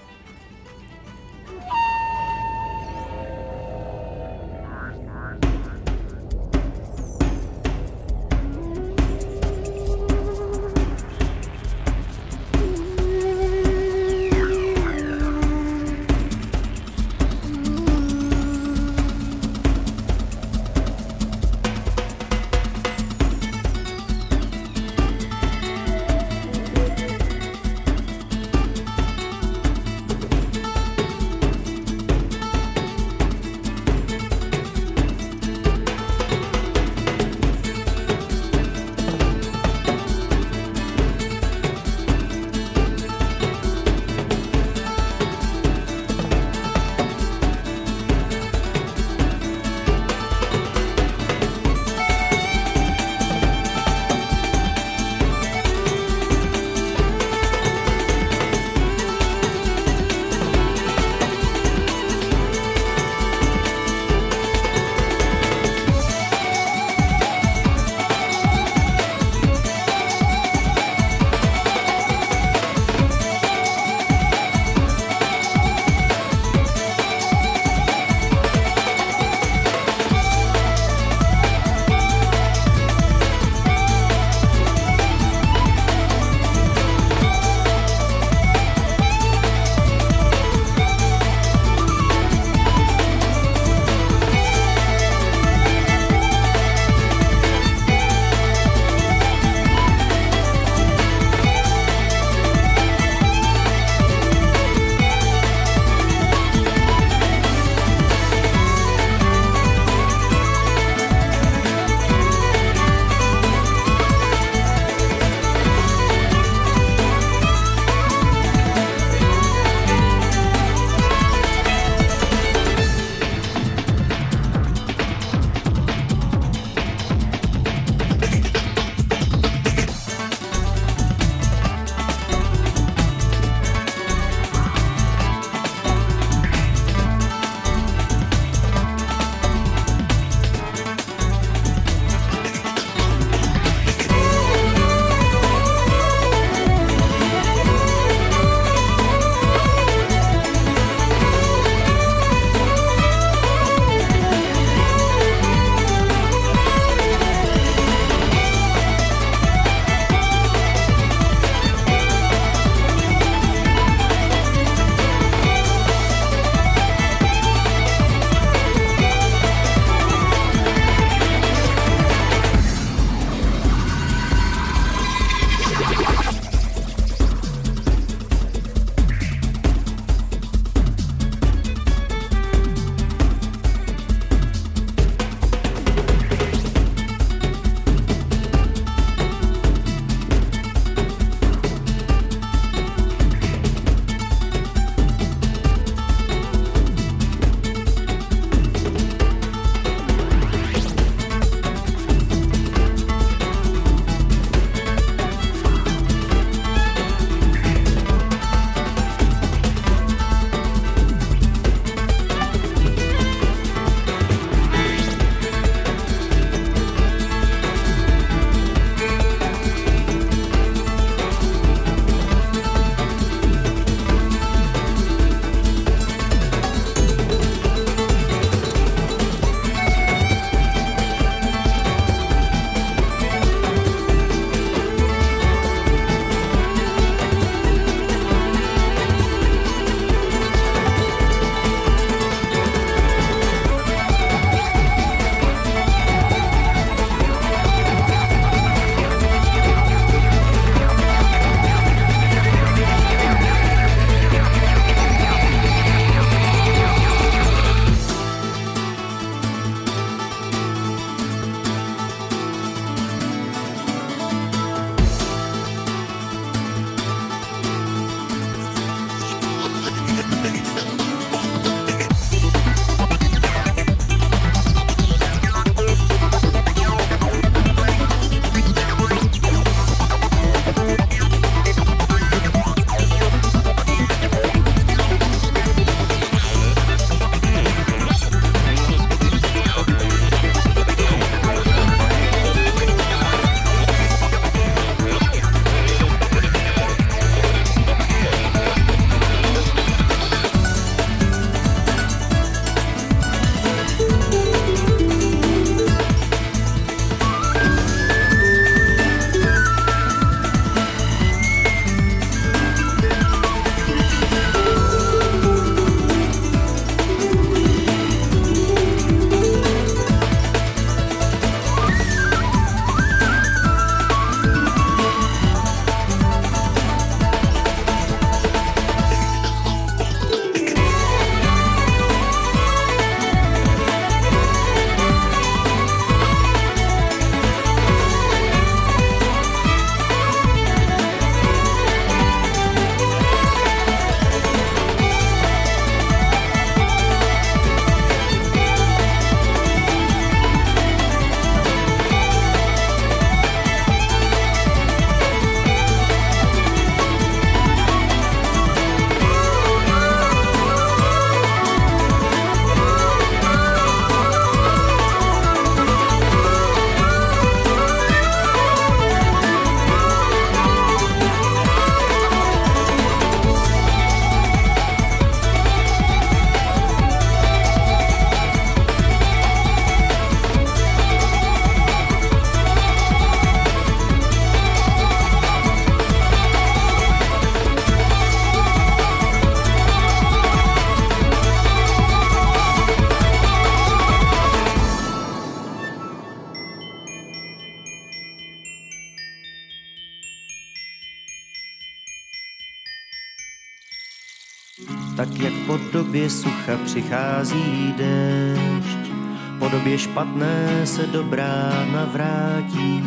[406.72, 409.12] Sucha přichází déšť,
[409.58, 413.04] po době špatné se dobrá navrátí,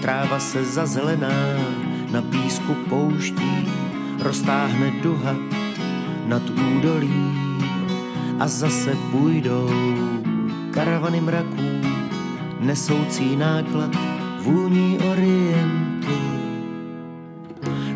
[0.00, 1.58] tráva se zazelená
[2.10, 3.68] na písku pouští,
[4.22, 5.36] roztáhne duha
[6.26, 7.32] nad údolí
[8.38, 9.70] a zase půjdou
[10.70, 11.80] karavany mraků,
[12.60, 13.96] nesoucí náklad
[14.40, 16.14] vůní orientu.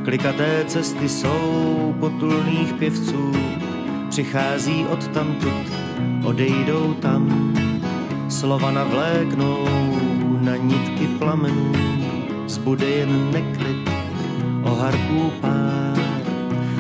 [0.05, 3.33] Klikaté cesty jsou potulných pěvců,
[4.19, 5.67] přichází od tamtud,
[6.25, 7.53] odejdou tam,
[8.29, 9.65] slova navléknou
[10.41, 11.73] na nitky plamenů,
[12.47, 13.91] zbude jen neklid,
[14.63, 15.99] oharků pár,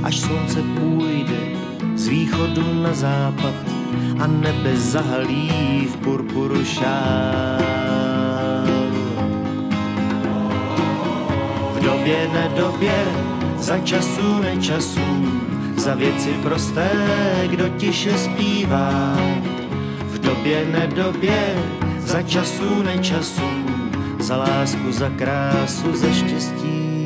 [0.02, 1.40] až slunce půjde
[1.94, 3.54] z východu na západ
[4.18, 7.58] a nebe zahalí v purpuru šál.
[11.74, 13.04] V době nedobě,
[13.58, 15.47] za času nečasu,
[15.78, 16.90] za věci prosté,
[17.46, 19.16] kdo tiše zpívá.
[20.06, 21.62] V době nedobě,
[21.98, 23.50] za času nečasu,
[24.20, 26.97] za lásku, za krásu, za štěstí.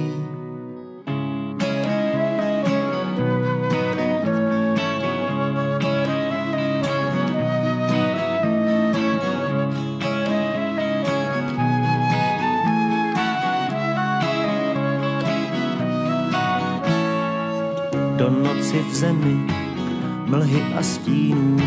[19.03, 19.37] Zemi,
[20.27, 21.59] mlhy a stínů,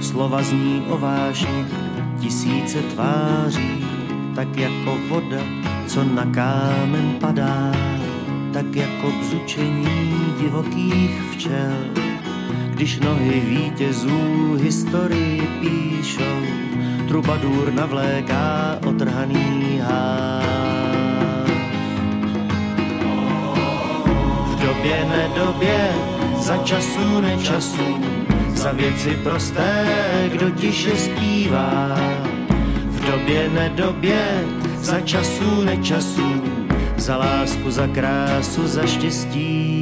[0.00, 1.66] slova zní o vážně,
[2.20, 3.84] tisíce tváří,
[4.34, 5.42] tak jako voda,
[5.86, 7.72] co na kámen padá,
[8.52, 11.78] tak jako bzučení divokých včel.
[12.70, 16.42] Když nohy vítězů historii píšou,
[17.08, 20.46] trubadur navléká otrhaný ház.
[24.46, 26.17] V době nedobě,
[26.48, 28.00] za času nečasu,
[28.54, 29.86] za věci prosté,
[30.32, 32.00] kdo tiše zpívá.
[32.84, 34.44] V době nedobě,
[34.80, 36.42] za času nečasu,
[36.96, 39.77] za lásku, za krásu, za štěstí.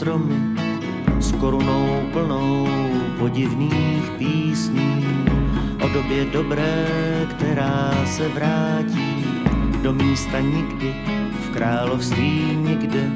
[0.00, 0.56] Stromy
[1.20, 2.68] s korunou plnou
[3.18, 5.04] podivných písní
[5.84, 6.86] o době dobré,
[7.30, 9.24] která se vrátí
[9.82, 10.94] do místa nikdy,
[11.40, 13.10] v království nikde,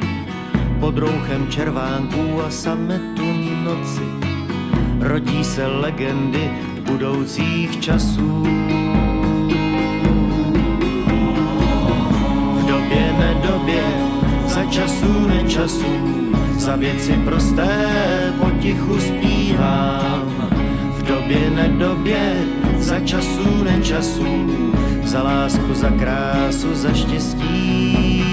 [0.81, 3.33] pod rouchem červánků a sametu
[3.64, 4.09] noci
[5.00, 6.50] rodí se legendy
[6.81, 8.45] budoucích časů.
[12.55, 13.85] v době nedobě,
[14.47, 16.25] za času nečasu,
[16.59, 17.69] za věci prosté
[18.41, 20.23] potichu zpívám.
[20.99, 22.35] V době nedobě,
[22.79, 24.51] za času nečasu,
[25.05, 28.25] za lásku, za krásu, za štěstí.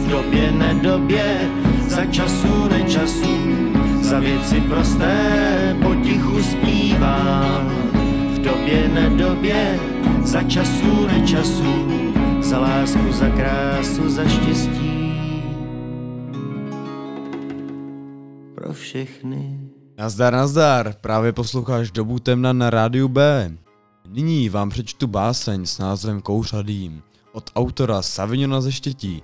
[0.00, 1.40] V době nedobě,
[1.88, 3.36] za času nečasu,
[4.00, 5.16] za věci prosté
[5.82, 7.70] potichu zpívám.
[8.34, 9.78] V době nedobě,
[10.22, 11.88] za času nečasu,
[12.40, 14.89] za lásku, za krásu, za štěstí.
[18.90, 19.70] Všechny.
[19.98, 23.50] Nazdar, nazdar, právě posloucháš Dobu temna na rádiu B.
[24.08, 29.22] Nyní vám přečtu báseň s názvem Kouřadým od autora Savignona ze Štětí.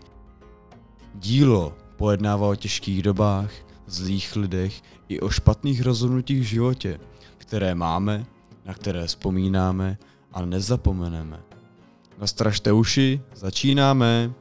[1.14, 3.50] Dílo pojednává o těžkých dobách,
[3.86, 7.00] zlých lidech i o špatných rozhodnutích v životě,
[7.38, 8.26] které máme,
[8.64, 9.98] na které vzpomínáme
[10.32, 11.40] a nezapomeneme.
[12.18, 14.32] Nastražte uši, začínáme.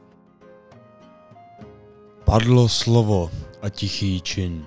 [2.24, 3.30] Padlo slovo
[3.62, 4.66] a tichý čin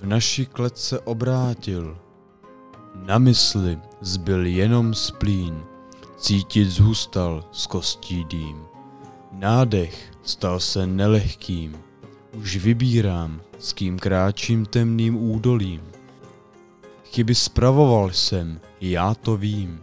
[0.00, 1.98] v naši klec se obrátil.
[2.94, 5.62] Na mysli zbyl jenom splín,
[6.16, 8.62] cítit zhustal z kostí dým.
[9.32, 11.78] Nádech stal se nelehkým,
[12.32, 15.82] už vybírám, s kým kráčím temným údolím.
[17.04, 19.80] Chyby spravoval jsem, já to vím,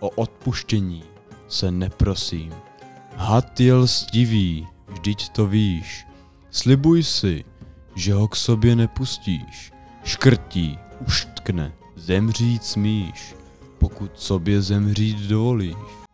[0.00, 1.04] o odpuštění
[1.48, 2.52] se neprosím.
[3.16, 6.06] Had je lstivý, vždyť to víš,
[6.50, 7.44] slibuj si,
[7.96, 9.72] že ho k sobě nepustíš.
[10.04, 13.34] Škrtí, uštkne, zemřít smíš,
[13.78, 16.05] pokud sobě zemřít dovolíš.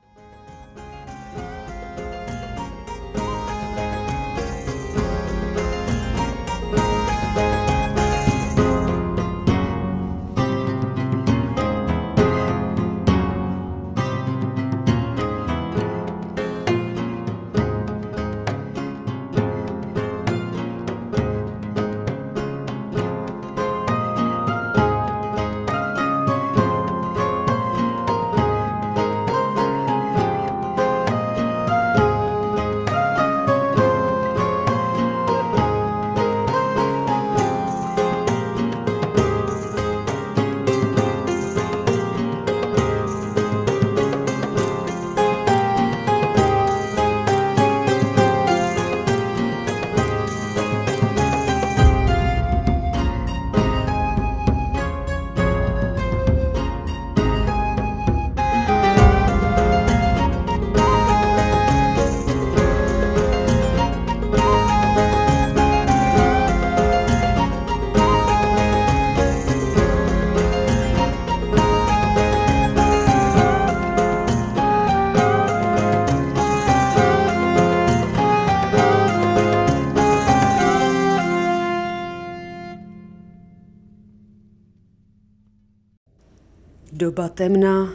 [87.34, 87.88] Temna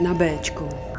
[0.00, 0.91] na Bčku.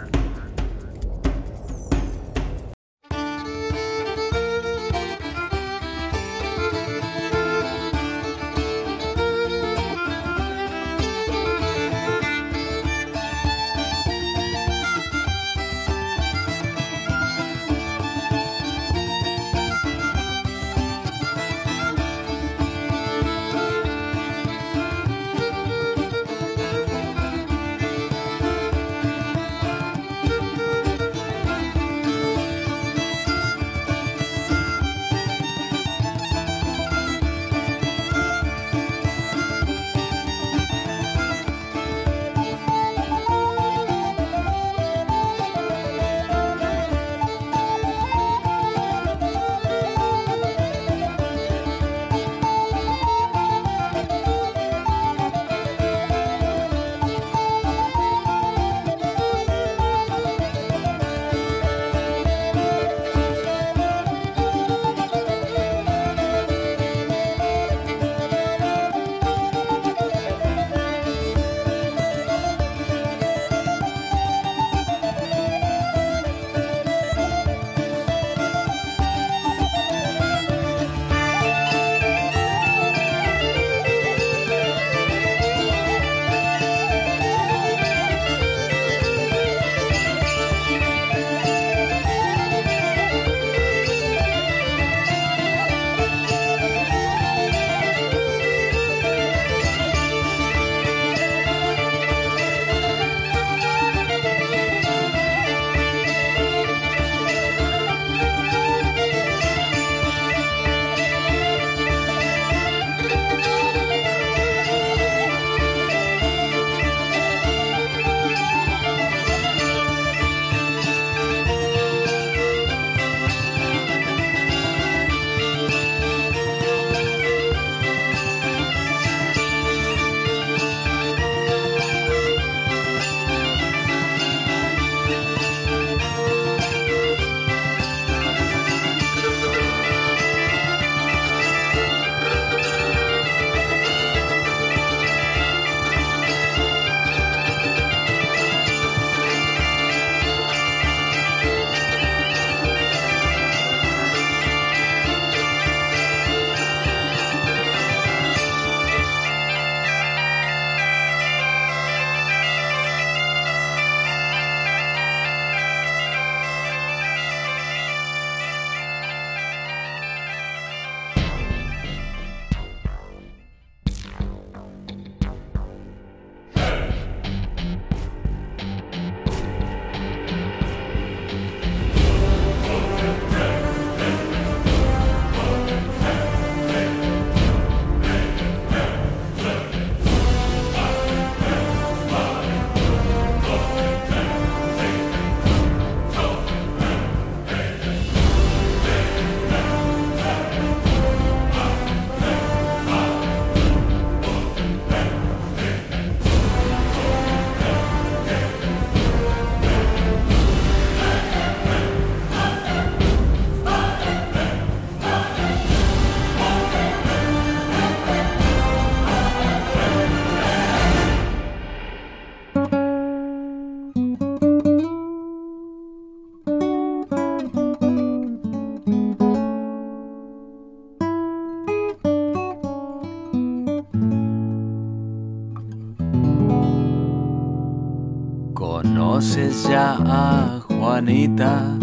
[239.14, 241.78] Conoces ya a Juanita,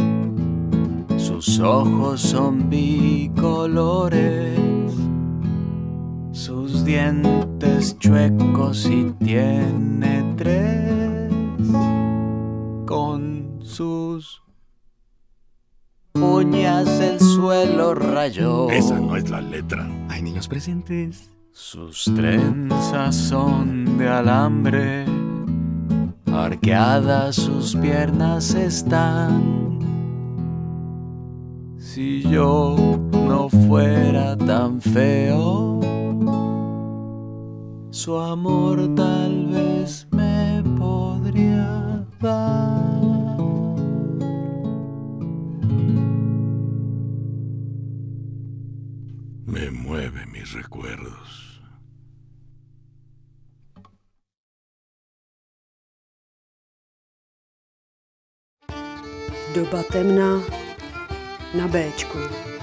[1.16, 4.58] sus ojos son bicolores,
[6.32, 11.30] sus dientes chuecos y tiene tres,
[12.84, 14.42] con sus
[16.14, 18.68] uñas el suelo rayó.
[18.70, 19.88] Esa no es la letra.
[20.08, 21.30] Hay niños presentes.
[21.52, 25.04] Sus trenzas son de alambre,
[26.40, 29.78] arqueadas sus piernas están.
[31.78, 35.80] Si yo no fuera tan feo,
[37.90, 43.38] su amor tal vez me podría dar.
[49.46, 51.49] Me mueve mis recuerdos.
[59.54, 60.40] Doba temna
[61.54, 62.59] na Bčku.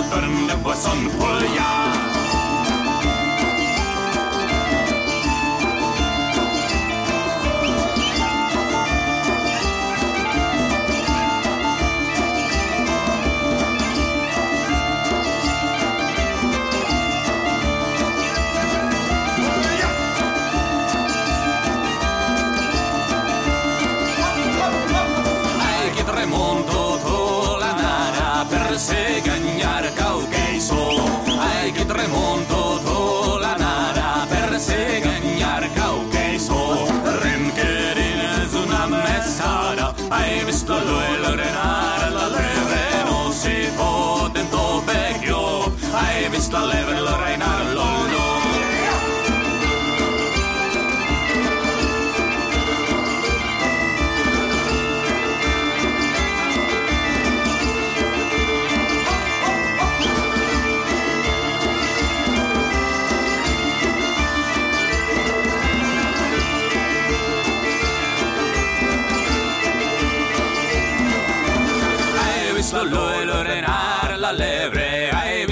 [0.00, 2.09] le bonne boisson pour le
[46.40, 48.08] sta lever la reina London.
[72.82, 74.99] Lo e la levre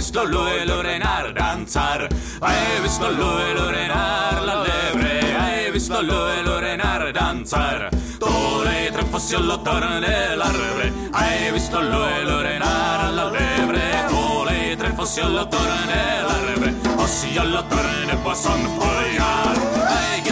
[0.09, 2.09] visst lo lui Lorenar danzar?
[2.41, 5.37] Hai visto lo lui Lorenar la lebre.
[5.37, 7.89] Hai visto lo lui Lorenar danzar?
[8.19, 10.93] Dove trefossi lo torne la lebre.
[11.13, 14.07] Hai visto lo lui Lorenar la lebre.
[14.09, 16.75] Dove trefossi lo torne la lebre.
[16.97, 19.57] Ossi lo torne poson fogliar.
[19.89, 20.23] Hai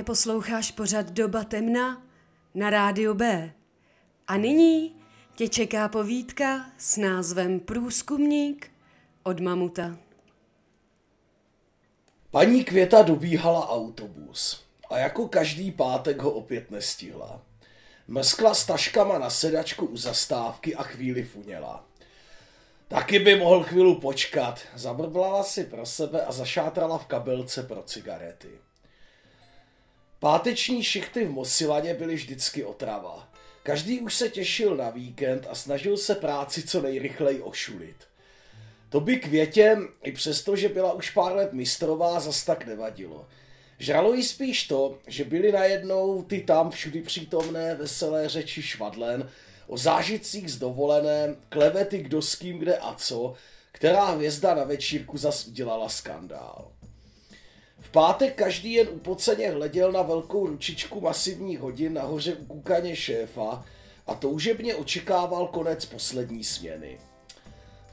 [0.00, 2.02] Právě posloucháš pořad Doba temna
[2.54, 3.52] na rádiu B.
[4.26, 4.96] A nyní
[5.36, 8.70] tě čeká povídka s názvem Průzkumník
[9.22, 9.96] od Mamuta.
[12.30, 17.42] Paní Květa dobíhala autobus a jako každý pátek ho opět nestihla.
[18.08, 21.84] Mrskla s taškama na sedačku u zastávky a chvíli funěla.
[22.88, 28.69] Taky by mohl chvíli počkat, zabrblala si pro sebe a zašátrala v kabelce pro cigarety.
[30.20, 33.28] Páteční šichty v Mosilaně byly vždycky otrava.
[33.62, 37.96] Každý už se těšil na víkend a snažil se práci co nejrychleji ošulit.
[38.88, 43.28] To by květě, i přesto, že byla už pár let mistrová, zas tak nevadilo.
[43.78, 49.30] Žralo jí spíš to, že byly najednou ty tam všudy přítomné veselé řeči švadlen
[49.66, 53.34] o zážitcích z dovolené, klevety kdo s kým kde a co,
[53.72, 56.69] která hvězda na večírku zas udělala skandál.
[57.92, 63.64] Pátek každý jen upoceně hleděl na velkou ručičku masivních hodin nahoře u kukaně šéfa
[64.06, 66.98] a toužebně očekával konec poslední směny.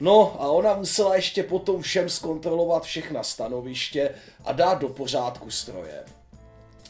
[0.00, 6.04] No a ona musela ještě potom všem zkontrolovat všechna stanoviště a dát do pořádku stroje.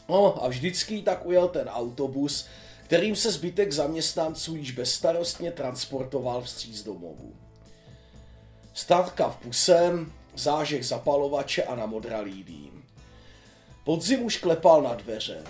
[0.09, 2.47] No a vždycky tak ujel ten autobus,
[2.83, 7.33] kterým se zbytek zaměstnanců již bezstarostně transportoval vstříc domovu.
[8.73, 9.91] Stavka v puse,
[10.35, 12.78] zážeh zapalovače a namodralý dým.
[13.83, 15.43] Podzim už klepal na dveře.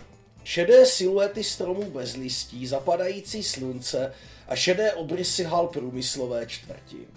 [0.44, 4.14] Šedé siluety stromů bez listí, zapadající slunce
[4.48, 7.08] a šedé obrysy hal průmyslové čtvrti.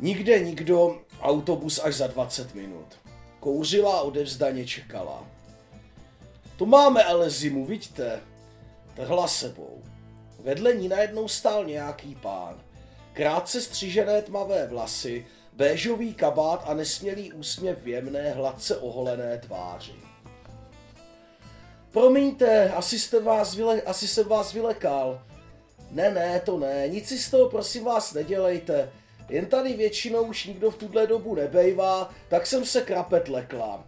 [0.00, 2.86] Nikde nikdo, autobus až za 20 minut.
[3.40, 5.26] Kouřila a odevzdaně čekala.
[6.56, 8.20] To máme ale zimu, vidíte?
[8.94, 9.82] Trhla sebou.
[10.38, 12.60] Vedle ní najednou stál nějaký pán.
[13.12, 20.13] Krátce střížené tmavé vlasy, béžový kabát a nesmělý úsměv v jemné, hladce oholené tváři.
[21.94, 25.22] Promiňte, asi, jste vás vyle, asi jsem vás vylekal.
[25.90, 28.92] Ne, ne, to ne, nic si z toho prosím vás nedělejte.
[29.28, 33.84] Jen tady většinou už nikdo v tuhle dobu nebejvá, tak jsem se krapet lekla.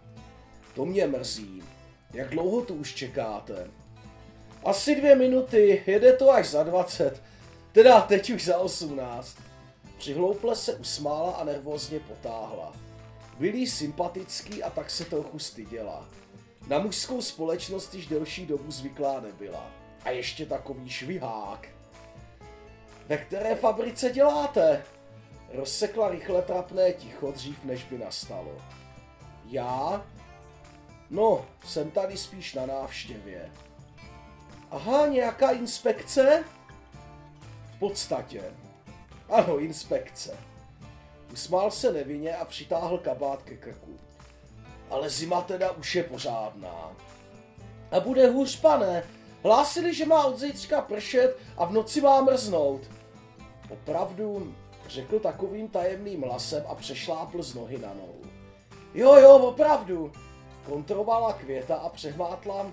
[0.75, 1.63] To mě mrzí.
[2.13, 3.67] Jak dlouho tu už čekáte?
[4.63, 7.21] Asi dvě minuty, jede to až za 20.
[7.71, 9.37] Teda teď už za 18.
[9.97, 12.73] Přihlouple se usmála a nervózně potáhla.
[13.39, 16.09] Byl jí sympatický a tak se trochu styděla.
[16.67, 19.71] Na mužskou společnost již delší dobu zvyklá nebyla.
[20.05, 21.67] A ještě takový švihák.
[23.07, 24.83] ve které fabrice děláte?
[25.53, 28.61] Rozsekla rychle trapné ticho dřív, než by nastalo.
[29.45, 30.05] Já?
[31.09, 33.51] No, jsem tady spíš na návštěvě.
[34.71, 36.43] Aha, nějaká inspekce?
[37.75, 38.43] V podstatě.
[39.29, 40.37] Ano, inspekce.
[41.33, 43.99] Usmál se nevinně a přitáhl kabát ke krku.
[44.89, 46.95] Ale zima teda už je pořádná.
[47.91, 49.03] A bude hůř, pane.
[49.43, 52.81] Hlásili, že má od zítřka pršet a v noci má mrznout.
[53.69, 54.55] Opravdu,
[54.87, 58.21] řekl takovým tajemným hlasem a přešlápl z nohy na nohu.
[58.93, 60.11] Jo, jo, opravdu.
[60.65, 62.71] Kontrolovala květa a přehmátla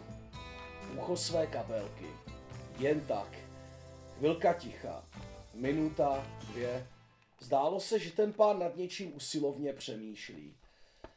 [0.98, 2.06] ucho své kabelky.
[2.78, 3.28] Jen tak.
[4.18, 5.04] Chvilka ticha.
[5.54, 6.86] Minuta, dvě.
[7.40, 10.54] Zdálo se, že ten pán nad něčím usilovně přemýšlí.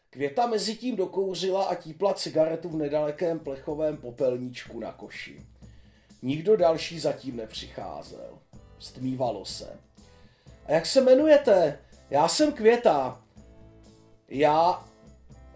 [0.10, 5.46] Květa mezi tím dokouřila a típla cigaretu v nedalekém plechovém popelníčku na koši.
[6.22, 8.40] Nikdo další zatím nepřicházel.
[8.80, 9.80] Stmívalo se.
[10.66, 11.80] A jak se jmenujete?
[12.10, 13.22] Já jsem Květa.
[14.28, 14.86] Já...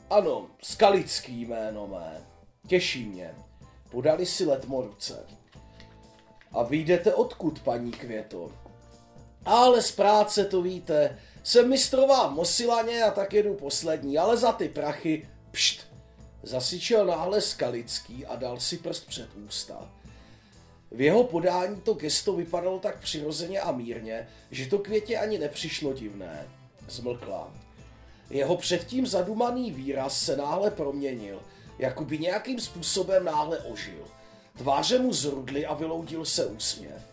[0.09, 2.21] Ano, Skalický jméno mé.
[2.67, 3.35] Těší mě.
[3.91, 5.25] Podali si letmo ruce.
[6.51, 8.51] A vyjdete odkud, paní Květo?
[9.45, 11.19] Ale z práce to víte.
[11.43, 15.87] Jsem mistrová Mosilaně a tak jedu poslední, ale za ty prachy, pšt.
[16.43, 19.89] Zasyčel náhle Skalický a dal si prst před ústa.
[20.91, 25.93] V jeho podání to gesto vypadalo tak přirozeně a mírně, že to květě ani nepřišlo
[25.93, 26.47] divné.
[26.89, 27.53] Zmlkla.
[28.29, 31.41] Jeho předtím zadumaný výraz se náhle proměnil,
[31.79, 34.07] jako by nějakým způsobem náhle ožil.
[34.57, 37.10] Tváře mu zrudly a vyloudil se úsměv.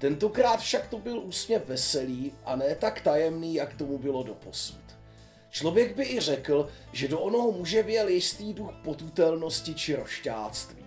[0.00, 4.80] Tentokrát však to byl úsměv veselý a ne tak tajemný, jak tomu bylo doposud.
[5.50, 10.84] Člověk by i řekl, že do onoho muže věl jistý duch potutelnosti či rošťáctví.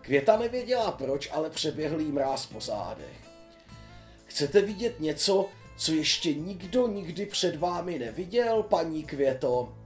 [0.00, 3.16] Květa nevěděla proč, ale přeběhl jí mráz po zádech.
[4.24, 9.76] Chcete vidět něco, co ještě nikdo nikdy před vámi neviděl, paní Květo?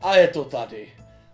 [0.00, 0.88] A je to tady.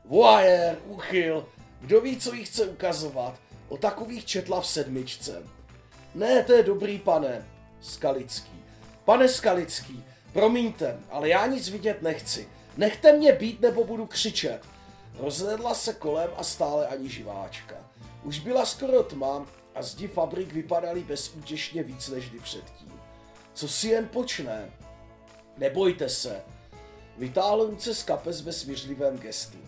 [0.04, 1.46] Voyeur, uchyl,
[1.80, 3.40] kdo ví, co jí chce ukazovat.
[3.68, 5.55] O takových četla v sedmičce.
[6.16, 7.48] Ne, to je dobrý, pane.
[7.80, 8.64] Skalický.
[9.04, 12.48] Pane Skalický, promiňte, ale já nic vidět nechci.
[12.76, 14.60] Nechte mě být, nebo budu křičet.
[15.18, 17.74] Rozhledla se kolem a stále ani živáčka.
[18.22, 22.92] Už byla skoro tma a zdi fabrik vypadaly bezútěšně víc než kdy předtím.
[23.54, 24.70] Co si jen počne?
[25.56, 26.42] Nebojte se.
[27.18, 29.58] Vytáhl ruce z kapes ve smířlivém gestu.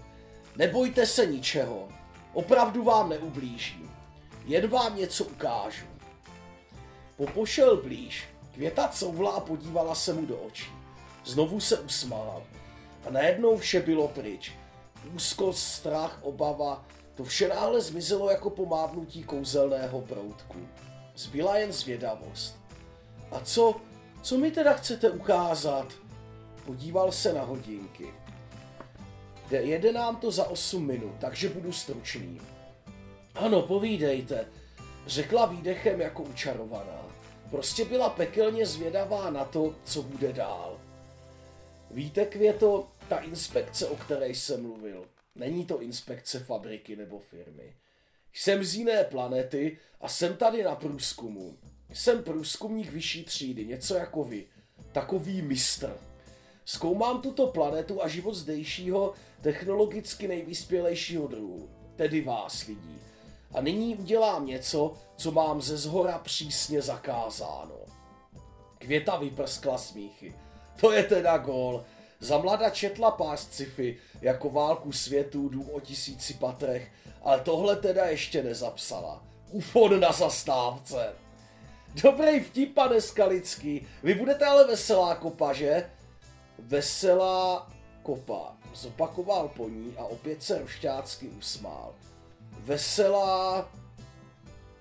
[0.56, 1.88] Nebojte se ničeho.
[2.32, 3.90] Opravdu vám neublížím.
[4.44, 5.97] Jen vám něco ukážu.
[7.18, 8.28] Popošel blíž.
[8.54, 10.70] Květa couvla a podívala se mu do očí.
[11.24, 12.42] Znovu se usmál.
[13.06, 14.52] A najednou vše bylo pryč.
[15.14, 20.68] Úzkost, strach, obava, to vše náhle zmizelo jako po mávnutí kouzelného proutku.
[21.16, 22.56] Zbyla jen zvědavost.
[23.30, 23.74] A co,
[24.22, 25.92] co mi teda chcete ukázat?
[26.66, 28.06] Podíval se na hodinky.
[29.50, 32.40] Jede nám to za 8 minut, takže budu stručný.
[33.34, 34.46] Ano, povídejte,
[35.06, 37.07] řekla výdechem jako učarovaná.
[37.50, 40.80] Prostě byla pekelně zvědavá na to, co bude dál.
[41.90, 47.76] Víte, Květo, ta inspekce, o které jsem mluvil, není to inspekce fabriky nebo firmy.
[48.32, 51.58] Jsem z jiné planety a jsem tady na průzkumu.
[51.92, 54.46] Jsem průzkumník vyšší třídy, něco jako vy.
[54.92, 55.96] Takový mistr.
[56.64, 62.98] Zkoumám tuto planetu a život zdejšího technologicky nejvyspělejšího druhu, tedy vás lidí.
[63.54, 67.74] A nyní udělám něco, co mám ze zhora přísně zakázáno.
[68.78, 70.34] Květa vyprskla smíchy.
[70.80, 71.84] To je teda gól.
[72.20, 78.06] Za mlada četla pár sci-fi, jako válku světů, dům o tisíci patrech, ale tohle teda
[78.06, 79.22] ještě nezapsala.
[79.50, 81.12] Ufon na zastávce.
[82.02, 83.86] Dobrý vtip, pane Skalický.
[84.02, 85.90] Vy budete ale veselá kopa, že?
[86.58, 88.56] Veselá kopa.
[88.74, 91.94] Zopakoval po ní a opět se rošťácky usmál.
[92.68, 93.70] Veselá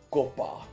[0.09, 0.67] kopa.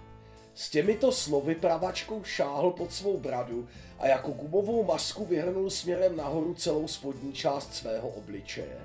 [0.54, 6.54] S těmito slovy pravačkou šáhl pod svou bradu a jako gumovou masku vyhrnul směrem nahoru
[6.54, 8.80] celou spodní část svého obličeje.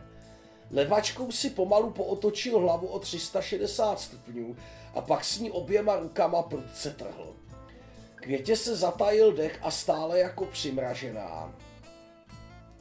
[0.72, 4.56] Levačkou si pomalu pootočil hlavu o 360 stupňů
[4.94, 7.34] a pak s ní oběma rukama prudce trhl.
[8.16, 11.54] Květě se zatajil dech a stále jako přimražená.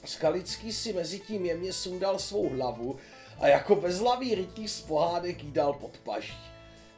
[0.04, 2.96] Skalický si mezi tím jemně sundal svou hlavu
[3.40, 6.38] a jako bezhlavý rytíř z pohádek jí dal pod paží.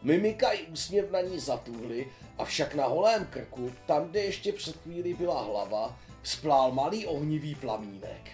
[0.03, 5.15] Mimika i úsměv na ní zatuhly, avšak na holém krku, tam, kde ještě před chvíli
[5.15, 8.31] byla hlava, splál malý ohnivý plamínek.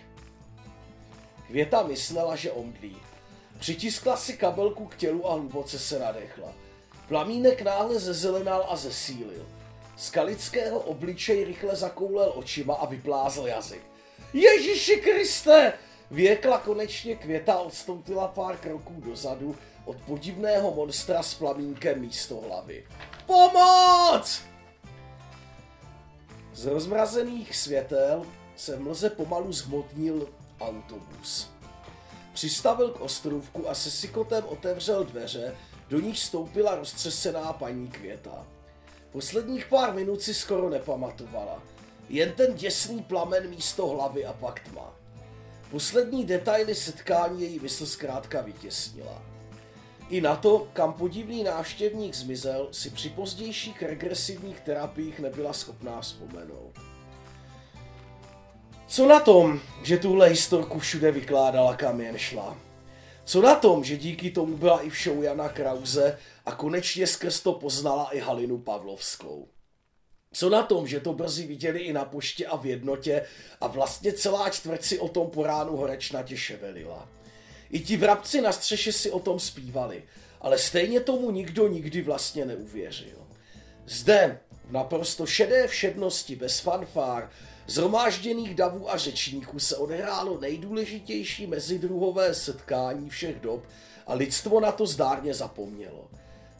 [1.47, 2.97] Květa myslela, že omdlí.
[3.59, 6.53] Přitiskla si kabelku k tělu a hluboce se nadechla.
[7.09, 9.47] Plamínek náhle zezelenal a zesílil.
[9.97, 13.83] Skalického obličej rychle zakoulel očima a vyplázl jazyk.
[14.33, 15.73] Ježíši Kriste!
[16.11, 22.87] Věkla konečně květa odstoupila pár kroků dozadu od podivného monstra s plamínkem místo hlavy.
[23.27, 24.43] Pomoc!
[26.53, 28.27] Z rozmrazených světel
[28.57, 30.29] se v mlze pomalu zhmotnil
[30.61, 31.51] autobus.
[32.33, 35.57] Přistavil k ostrůvku a se sikotem otevřel dveře,
[35.89, 38.47] do nich vstoupila roztřesená paní Květa.
[39.13, 41.63] Posledních pár minut si skoro nepamatovala.
[42.09, 44.97] Jen ten děsný plamen místo hlavy a pak tma.
[45.71, 49.23] Poslední detaily setkání její mysl zkrátka vytěsnila.
[50.09, 56.73] I na to, kam podivný návštěvník zmizel, si při pozdějších regresivních terapiích nebyla schopná vzpomenout.
[58.87, 62.59] Co na tom, že tuhle historku všude vykládala, kam jen šla?
[63.25, 67.41] Co na tom, že díky tomu byla i v show Jana Krause a konečně skrz
[67.41, 69.49] to poznala i Halinu Pavlovskou?
[70.37, 73.23] Co na tom, že to brzy viděli i na poště a v jednotě
[73.61, 77.09] a vlastně celá čtvrť si o tom po ránu horečnatě ševelila?
[77.71, 80.03] I ti vrabci na střeše si o tom zpívali,
[80.41, 83.19] ale stejně tomu nikdo nikdy vlastně neuvěřil.
[83.87, 87.31] Zde, v naprosto šedé všednosti, bez fanfár,
[87.67, 93.65] zhromážděných davů a řečníků se odehrálo nejdůležitější mezidruhové setkání všech dob
[94.07, 96.09] a lidstvo na to zdárně zapomnělo.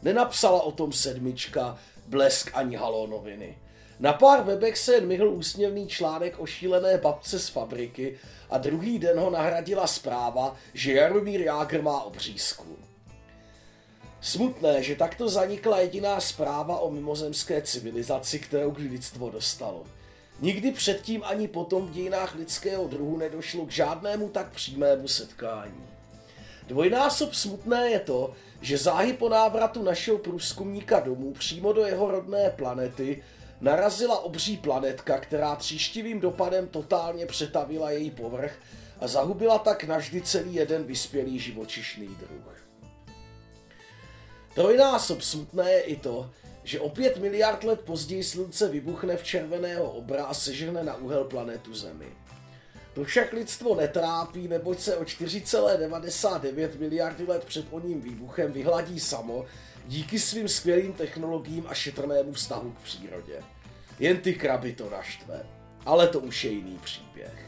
[0.01, 3.57] Nenapsala o tom sedmička, blesk ani halo noviny.
[3.99, 8.19] Na pár webech se jen myhl úsměvný článek o šílené babce z fabriky
[8.49, 12.77] a druhý den ho nahradila zpráva, že Jaromír Jágr má obřízku.
[14.21, 19.83] Smutné, že takto zanikla jediná zpráva o mimozemské civilizaci, kterou kdy lidstvo dostalo.
[20.39, 25.87] Nikdy předtím ani potom v dějinách lidského druhu nedošlo k žádnému tak přímému setkání.
[26.67, 32.49] Dvojnásob smutné je to, že záhy po návratu našeho průzkumníka domů přímo do jeho rodné
[32.49, 33.23] planety
[33.61, 38.59] narazila obří planetka, která tříštivým dopadem totálně přetavila její povrch
[38.99, 42.57] a zahubila tak navždy celý jeden vyspělý živočišný druh.
[44.55, 46.29] Trojnásob smutné je i to,
[46.63, 51.23] že o pět miliard let později slunce vybuchne v červeného obra a sežene na úhel
[51.23, 52.07] planetu Zemi.
[52.93, 59.45] To však lidstvo netrápí, neboť se o 4,99 miliardy let před oním výbuchem vyhladí samo
[59.87, 63.43] díky svým skvělým technologiím a šetrnému vztahu k přírodě.
[63.99, 65.45] Jen ty kraby to naštve.
[65.85, 67.45] Ale to už je jiný příběh.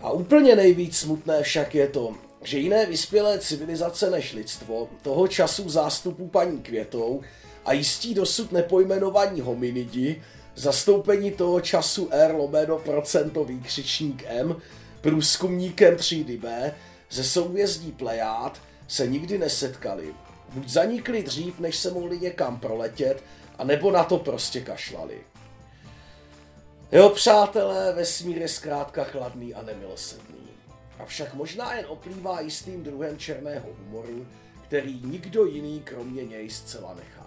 [0.00, 5.68] A úplně nejvíc smutné však je to, že jiné vyspělé civilizace než lidstvo, toho času
[5.68, 7.22] zástupu paní Květou
[7.64, 10.22] a jistí dosud nepojmenovaní hominidi,
[10.54, 14.56] zastoupení toho času R lomeno procentový křičník M,
[15.00, 16.74] průzkumníkem třídy B,
[17.10, 20.14] ze souvězdí Plejád, se nikdy nesetkali.
[20.48, 23.24] Buď zanikli dřív, než se mohli někam proletět,
[23.58, 25.20] a nebo na to prostě kašlali.
[26.92, 30.48] Jo, přátelé, vesmír je zkrátka chladný a nemilosrdný.
[30.98, 34.26] Avšak možná jen oplývá jistým druhem černého humoru,
[34.66, 37.17] který nikdo jiný kromě něj zcela nechápe.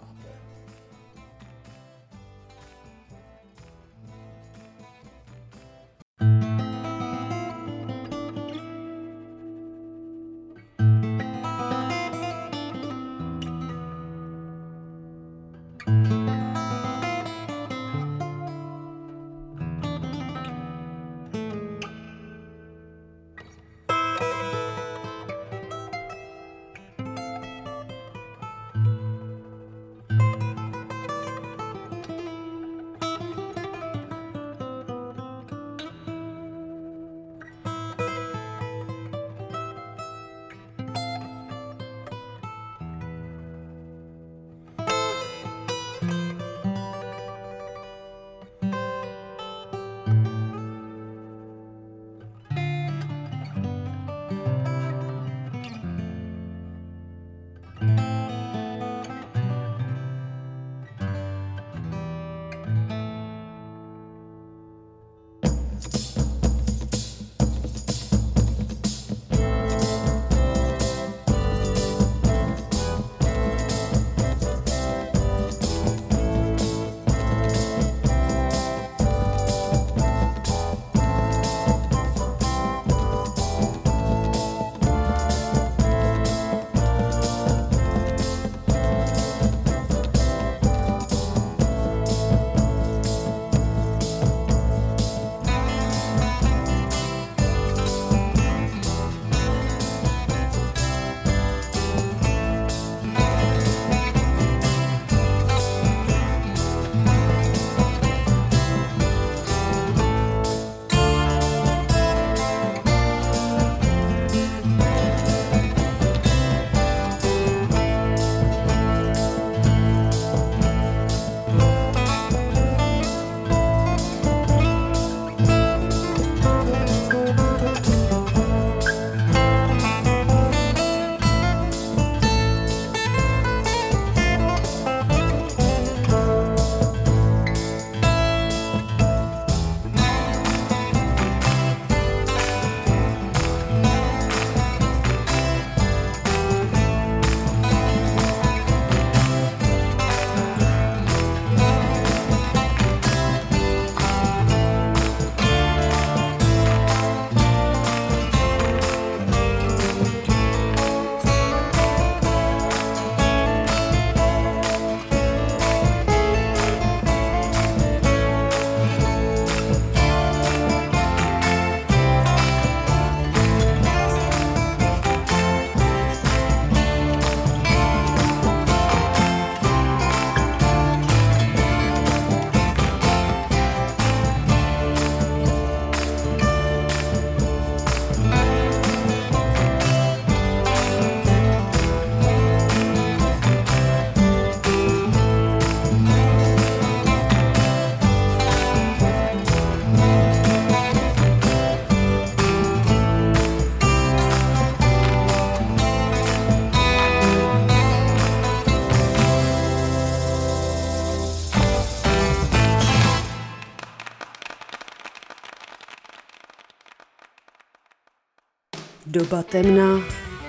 [219.12, 220.00] Doba temna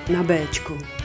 [0.07, 1.02] na Bčku.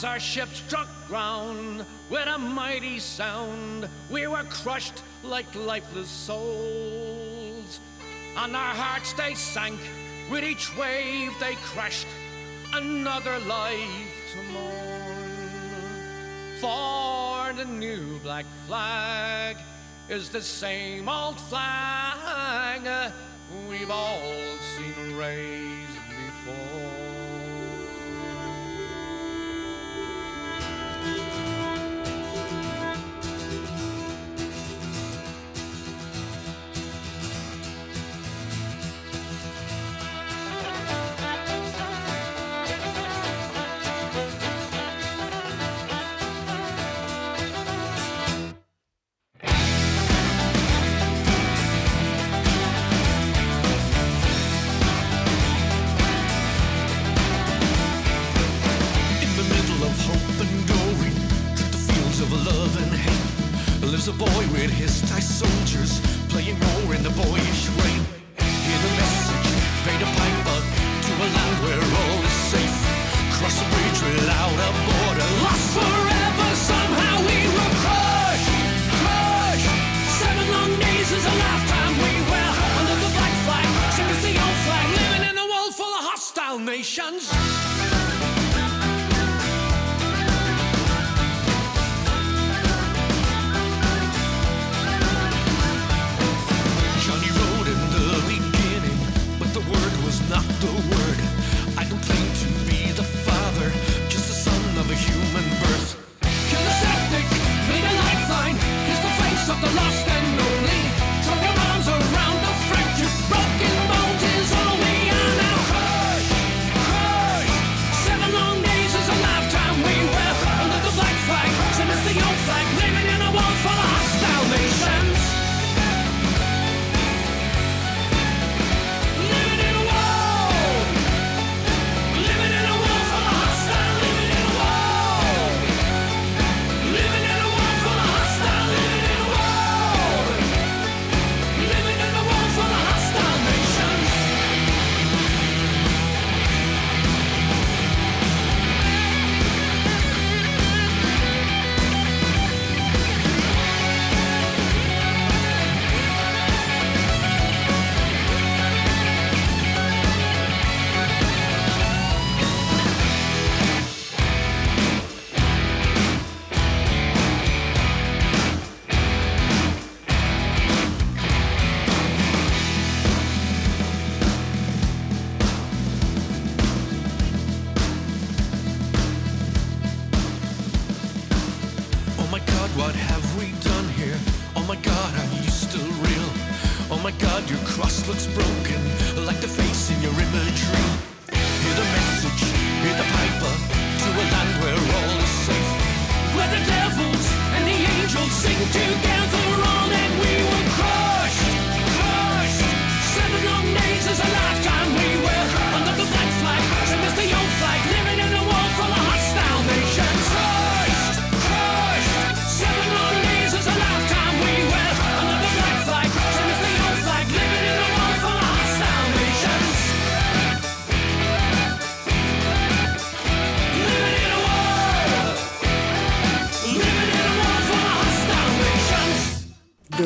[0.00, 7.80] As our ship struck ground with a mighty sound, we were crushed like lifeless souls.
[8.34, 9.78] And our hearts they sank
[10.30, 12.06] with each wave they crashed,
[12.72, 15.36] another life to mourn.
[16.62, 19.58] For the new black flag
[20.08, 23.12] is the same old flag
[23.68, 24.32] we've all
[24.78, 25.79] seen raised.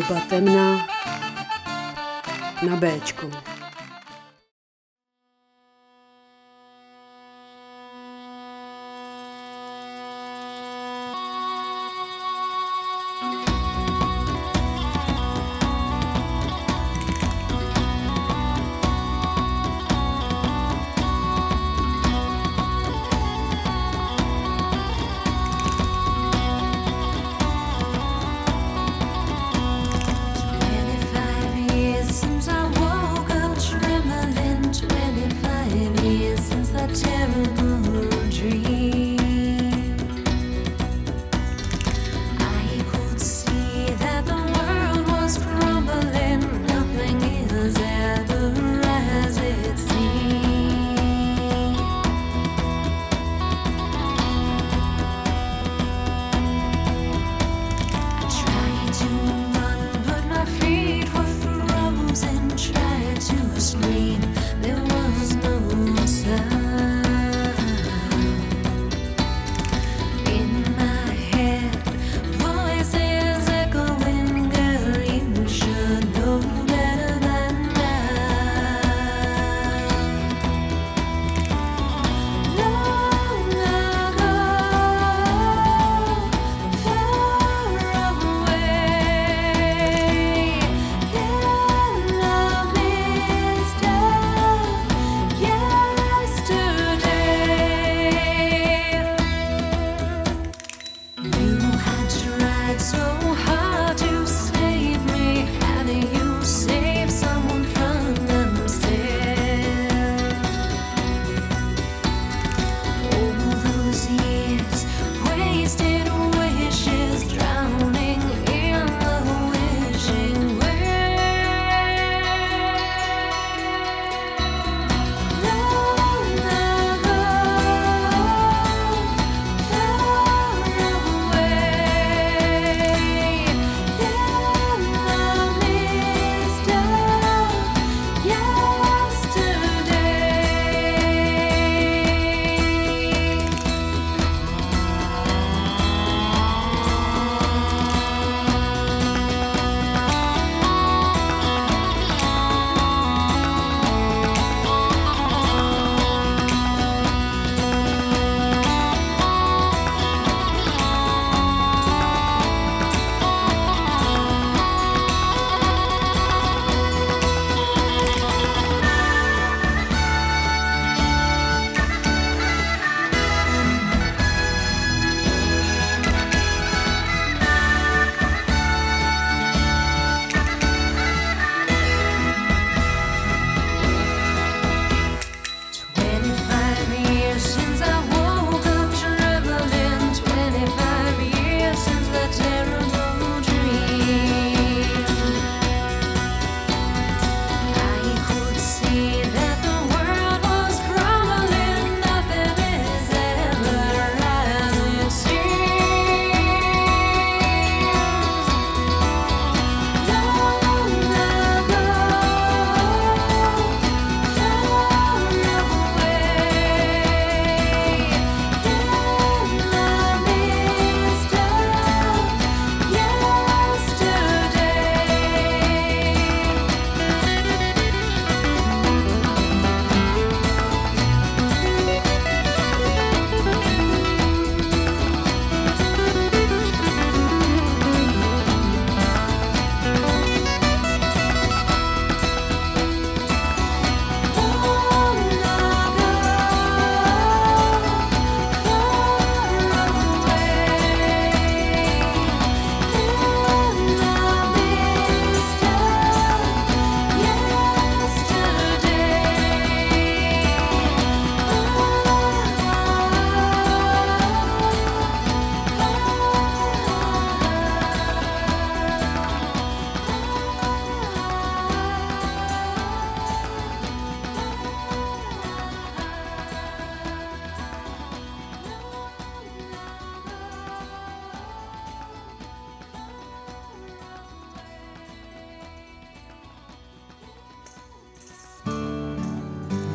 [0.04, 0.84] Doba temna
[2.60, 3.53] na Bčku.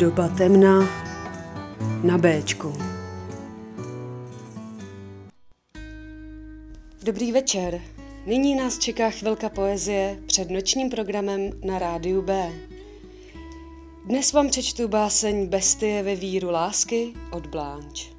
[0.09, 0.89] Doba temna
[2.03, 2.73] na Bčku.
[7.03, 7.81] Dobrý večer.
[8.25, 12.51] Nyní nás čeká chvilka poezie před nočním programem na rádiu B.
[14.05, 18.09] Dnes vám přečtu báseň Bestie ve víru lásky od Blanche.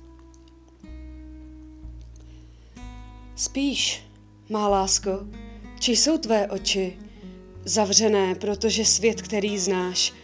[3.36, 4.02] Spíš,
[4.48, 5.10] má lásko,
[5.80, 6.98] či jsou tvé oči
[7.64, 10.19] zavřené, protože svět, který znáš,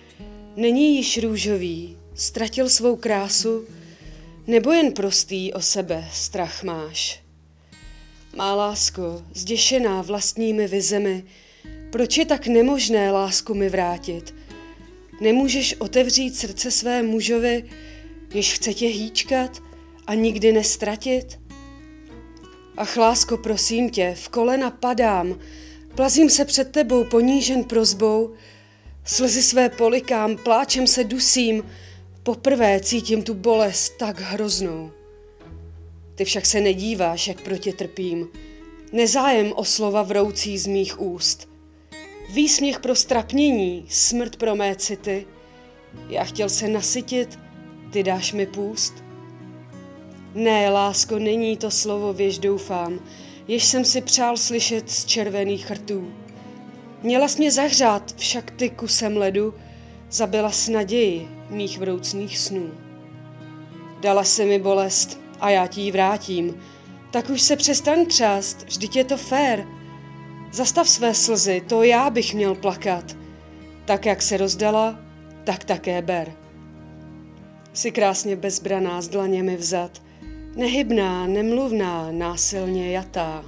[0.56, 3.64] není již růžový, ztratil svou krásu,
[4.46, 7.22] nebo jen prostý o sebe strach máš.
[8.36, 11.24] Má lásko, zděšená vlastními vizemi,
[11.90, 14.34] proč je tak nemožné lásku mi vrátit?
[15.20, 17.64] Nemůžeš otevřít srdce své mužovi,
[18.34, 19.62] jež chce tě hýčkat
[20.06, 21.40] a nikdy nestratit?
[22.76, 25.38] Ach, lásko, prosím tě, v kolena padám,
[25.94, 28.34] plazím se před tebou ponížen prozbou,
[29.06, 31.64] slzy své polikám, pláčem se dusím,
[32.22, 34.90] poprvé cítím tu bolest tak hroznou.
[36.14, 38.28] Ty však se nedíváš, jak proti trpím.
[38.92, 41.48] Nezájem o slova vroucí z mých úst.
[42.32, 45.26] Výsměch pro strapnění, smrt pro mé city.
[46.08, 47.38] Já chtěl se nasytit,
[47.92, 48.94] ty dáš mi půst.
[50.34, 53.00] Ne, lásko, není to slovo, věž doufám,
[53.48, 56.12] jež jsem si přál slyšet z červených chrtů.
[57.06, 59.54] Měla jsi mě zahřát, však ty kusem ledu
[60.10, 62.70] zabila s naději mých vroucných snů.
[64.00, 66.54] Dala se mi bolest a já ti ji vrátím.
[67.10, 69.66] Tak už se přestaň třást, vždyť je to fér.
[70.52, 73.16] Zastav své slzy, to já bych měl plakat.
[73.84, 74.98] Tak, jak se rozdala,
[75.44, 76.32] tak také ber.
[77.72, 80.02] Jsi krásně bezbraná s dlaněmi vzad,
[80.56, 83.44] nehybná, nemluvná, násilně jatá.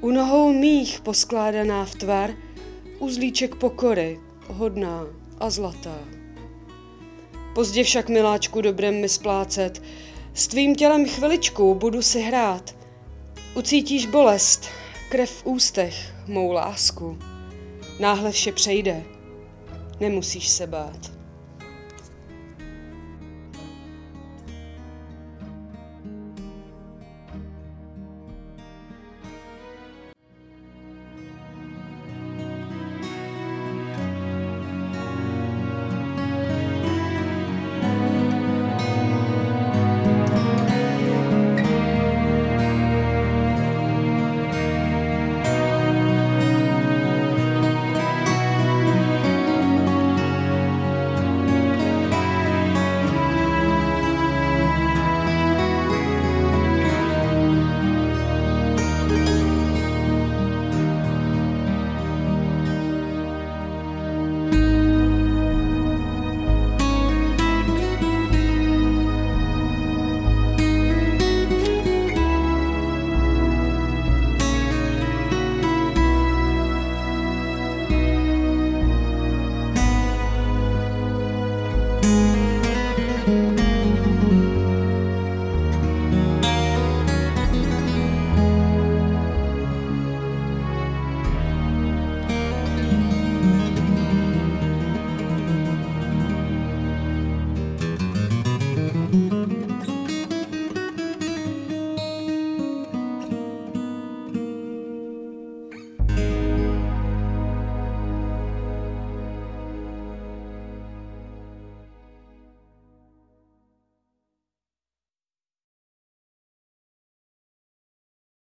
[0.00, 2.30] U nohou mých poskládaná v tvar,
[2.98, 5.06] uzlíček pokory, hodná
[5.38, 5.98] a zlatá.
[7.54, 9.82] Pozdě však, miláčku, dobrem mi splácet,
[10.34, 12.76] s tvým tělem chviličku budu si hrát.
[13.54, 14.68] Ucítíš bolest,
[15.10, 17.18] krev v ústech, mou lásku.
[18.00, 19.04] Náhle vše přejde,
[20.00, 21.17] nemusíš se bát.